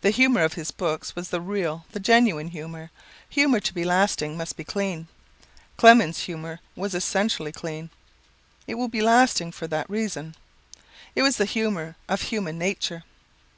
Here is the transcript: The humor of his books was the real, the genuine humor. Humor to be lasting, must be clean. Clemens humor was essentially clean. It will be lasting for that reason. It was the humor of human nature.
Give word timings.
The 0.00 0.08
humor 0.08 0.40
of 0.44 0.54
his 0.54 0.70
books 0.70 1.14
was 1.14 1.28
the 1.28 1.38
real, 1.38 1.84
the 1.92 2.00
genuine 2.00 2.48
humor. 2.48 2.90
Humor 3.28 3.60
to 3.60 3.74
be 3.74 3.84
lasting, 3.84 4.34
must 4.34 4.56
be 4.56 4.64
clean. 4.64 5.08
Clemens 5.76 6.20
humor 6.20 6.60
was 6.74 6.94
essentially 6.94 7.52
clean. 7.52 7.90
It 8.66 8.76
will 8.76 8.88
be 8.88 9.02
lasting 9.02 9.52
for 9.52 9.66
that 9.66 9.90
reason. 9.90 10.36
It 11.14 11.20
was 11.20 11.36
the 11.36 11.44
humor 11.44 11.96
of 12.08 12.22
human 12.22 12.56
nature. 12.56 13.04